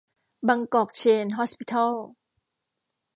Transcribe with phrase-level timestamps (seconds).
[0.47, 1.93] บางกอก เชน ฮอสปิทอล